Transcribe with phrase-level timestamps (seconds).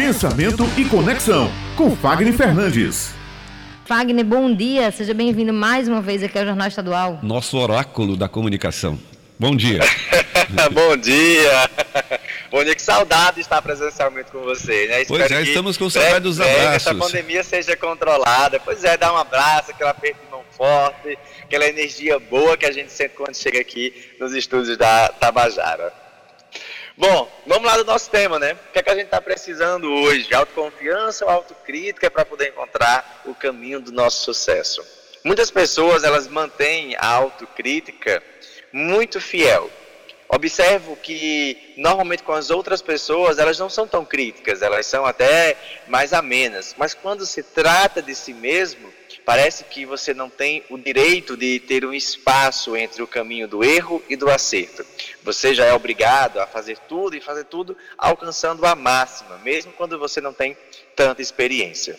[0.00, 3.12] Pensamento e Conexão, com Fagner Fernandes.
[3.84, 4.90] Fagner, bom dia.
[4.90, 7.20] Seja bem-vindo mais uma vez aqui ao Jornal Estadual.
[7.22, 8.98] Nosso oráculo da comunicação.
[9.38, 9.80] Bom dia.
[10.72, 11.70] bom dia.
[12.50, 15.02] Bom dia, que saudade de estar presencialmente com você, né?
[15.02, 16.68] Espero pois é, estamos com saudade dos abraços.
[16.68, 18.58] Que essa pandemia seja controlada.
[18.58, 22.72] Pois é, dá um abraço, aquele aperto de mão forte, aquela energia boa que a
[22.72, 25.92] gente sente quando chega aqui nos estúdios da Tabajara.
[27.00, 28.52] Bom, vamos lá do nosso tema, né?
[28.52, 30.34] O que é que a gente está precisando hoje?
[30.34, 34.84] Autoconfiança ou autocrítica para poder encontrar o caminho do nosso sucesso?
[35.24, 38.22] Muitas pessoas, elas mantêm a autocrítica
[38.70, 39.70] muito fiel.
[40.32, 45.56] Observo que normalmente com as outras pessoas elas não são tão críticas, elas são até
[45.88, 46.72] mais amenas.
[46.78, 48.92] Mas quando se trata de si mesmo,
[49.24, 53.64] parece que você não tem o direito de ter um espaço entre o caminho do
[53.64, 54.86] erro e do acerto.
[55.24, 59.98] Você já é obrigado a fazer tudo e fazer tudo alcançando a máxima, mesmo quando
[59.98, 60.56] você não tem
[60.94, 61.98] tanta experiência.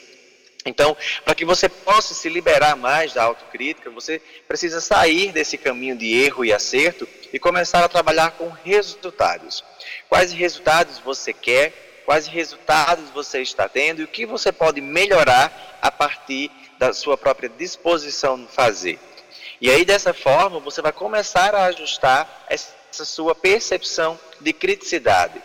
[0.65, 0.95] Então,
[1.25, 6.13] para que você possa se liberar mais da autocrítica, você precisa sair desse caminho de
[6.23, 9.63] erro e acerto e começar a trabalhar com resultados.
[10.07, 12.03] Quais resultados você quer?
[12.05, 17.15] Quais resultados você está tendo e o que você pode melhorar a partir da sua
[17.15, 18.99] própria disposição no fazer.
[19.61, 25.39] E aí, dessa forma, você vai começar a ajustar essa sua percepção de criticidade.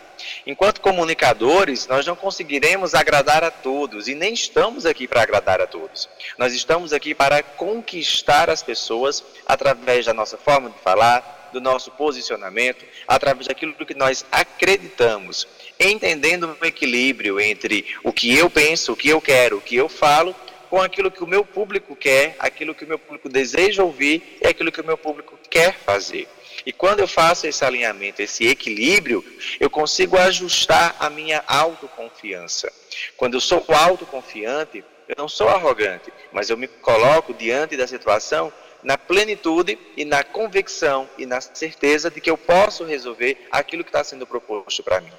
[0.45, 5.67] Enquanto comunicadores, nós não conseguiremos agradar a todos e nem estamos aqui para agradar a
[5.67, 6.09] todos.
[6.37, 11.91] Nós estamos aqui para conquistar as pessoas através da nossa forma de falar, do nosso
[11.91, 15.47] posicionamento, através daquilo que nós acreditamos,
[15.79, 19.87] entendendo o equilíbrio entre o que eu penso, o que eu quero, o que eu
[19.87, 20.35] falo,
[20.69, 24.47] com aquilo que o meu público quer, aquilo que o meu público deseja ouvir e
[24.47, 26.27] aquilo que o meu público quer fazer.
[26.65, 29.23] E quando eu faço esse alinhamento, esse equilíbrio,
[29.59, 32.71] eu consigo ajustar a minha autoconfiança.
[33.15, 38.51] Quando eu sou autoconfiante, eu não sou arrogante, mas eu me coloco diante da situação
[38.83, 43.89] na plenitude e na convicção e na certeza de que eu posso resolver aquilo que
[43.89, 45.11] está sendo proposto para mim.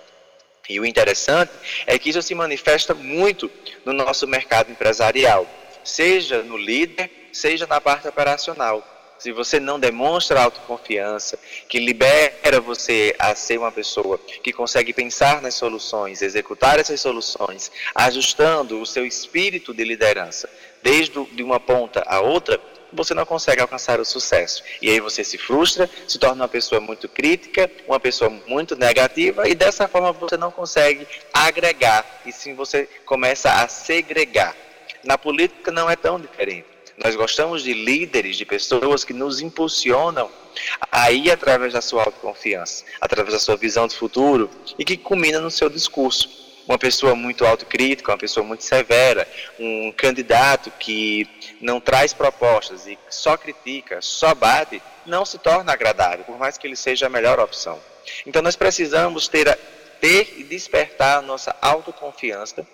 [0.68, 1.52] E o interessante
[1.86, 3.50] é que isso se manifesta muito
[3.84, 5.46] no nosso mercado empresarial,
[5.82, 8.84] seja no líder, seja na parte operacional.
[9.18, 11.36] Se você não demonstra autoconfiança,
[11.68, 17.72] que libera você a ser uma pessoa que consegue pensar nas soluções, executar essas soluções,
[17.94, 20.48] ajustando o seu espírito de liderança,
[20.82, 22.60] desde de uma ponta a outra,
[22.92, 24.62] você não consegue alcançar o sucesso.
[24.80, 29.48] E aí você se frustra, se torna uma pessoa muito crítica, uma pessoa muito negativa,
[29.48, 34.56] e dessa forma você não consegue agregar, e sim você começa a segregar.
[35.04, 36.66] Na política não é tão diferente.
[36.96, 40.28] Nós gostamos de líderes, de pessoas que nos impulsionam
[40.90, 45.38] a ir através da sua autoconfiança, através da sua visão de futuro e que culmina
[45.38, 46.47] no seu discurso.
[46.68, 49.26] Uma pessoa muito autocrítica, uma pessoa muito severa,
[49.58, 51.26] um candidato que
[51.62, 56.66] não traz propostas e só critica, só bate, não se torna agradável, por mais que
[56.66, 57.80] ele seja a melhor opção.
[58.26, 59.56] Então nós precisamos ter a,
[59.98, 62.66] ter e despertar a nossa autoconfiança,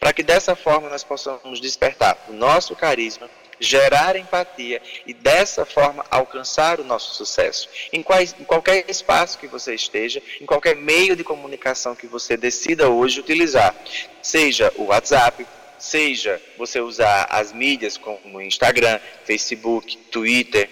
[0.00, 3.28] para que dessa forma nós possamos despertar o nosso carisma,
[3.60, 7.68] gerar empatia e dessa forma alcançar o nosso sucesso.
[7.92, 12.36] Em, quais, em qualquer espaço que você esteja, em qualquer meio de comunicação que você
[12.36, 13.74] decida hoje utilizar,
[14.20, 15.46] seja o WhatsApp,
[15.78, 20.68] seja você usar as mídias como Instagram, Facebook, Twitter,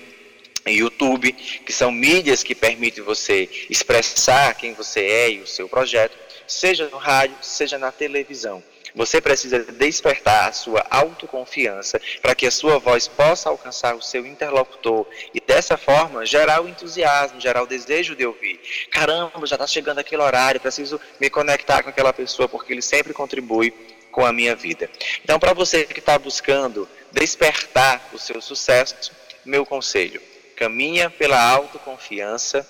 [0.66, 6.16] YouTube, que são mídias que permitem você expressar quem você é e o seu projeto,
[6.46, 8.62] seja no rádio, seja na televisão.
[8.94, 14.26] Você precisa despertar a sua autoconfiança para que a sua voz possa alcançar o seu
[14.26, 18.60] interlocutor e dessa forma gerar o entusiasmo, gerar o desejo de ouvir.
[18.90, 23.12] Caramba, já está chegando aquele horário, preciso me conectar com aquela pessoa porque ele sempre
[23.12, 23.72] contribui
[24.10, 24.90] com a minha vida.
[25.22, 29.12] Então, para você que está buscando despertar o seu sucesso,
[29.44, 30.20] meu conselho:
[30.56, 32.68] caminha pela autoconfiança,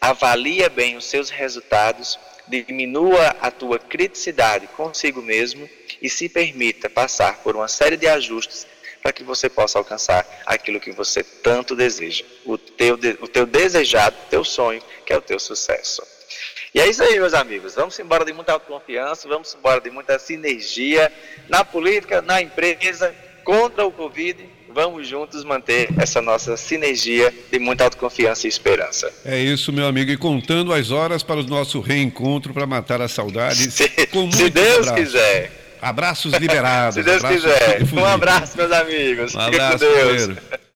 [0.00, 2.18] avalia bem os seus resultados
[2.48, 5.68] diminua a tua criticidade consigo mesmo
[6.00, 8.66] e se permita passar por uma série de ajustes
[9.02, 14.16] para que você possa alcançar aquilo que você tanto deseja, o teu, o teu desejado,
[14.26, 16.02] o teu sonho, que é o teu sucesso.
[16.74, 17.74] E é isso aí, meus amigos.
[17.74, 21.12] Vamos embora de muita autoconfiança, vamos embora de muita sinergia
[21.48, 23.14] na política, na empresa,
[23.44, 29.12] contra o Covid vamos juntos manter essa nossa sinergia de muita autoconfiança e esperança.
[29.24, 33.08] É isso, meu amigo, e contando as horas para o nosso reencontro para matar a
[33.08, 33.70] saudade.
[33.70, 34.92] Se, se Deus abraços.
[34.94, 35.62] quiser.
[35.80, 36.94] Abraços liberados.
[36.94, 37.82] se Deus quiser.
[37.92, 39.34] Um abraço, meus amigos.
[39.34, 40.61] Um abraço, Fique com Deus.